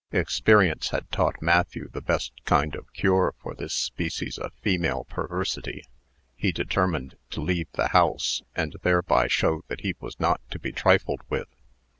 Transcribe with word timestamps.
Experience 0.11 0.89
had 0.89 1.11
taught 1.11 1.43
Matthew 1.43 1.87
the 1.87 2.01
best 2.01 2.31
kind 2.43 2.73
of 2.73 2.91
cure 2.91 3.35
for 3.39 3.53
this 3.53 3.75
species 3.75 4.39
of 4.39 4.51
female 4.63 5.03
perversity. 5.07 5.83
He 6.35 6.51
determined 6.51 7.17
to 7.29 7.39
leave 7.39 7.67
the 7.73 7.89
house, 7.89 8.41
and 8.55 8.75
thereby 8.81 9.27
show 9.27 9.63
that 9.67 9.81
he 9.81 9.93
was 9.99 10.19
not 10.19 10.41
to 10.49 10.57
be 10.57 10.71
trifled 10.71 11.21
with. 11.29 11.49